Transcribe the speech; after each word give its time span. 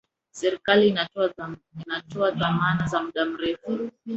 serikali 0.31 0.89
inatoa 1.77 2.31
dhamana 2.31 2.87
za 2.87 3.03
muda 3.03 3.25
mrefu 3.25 3.89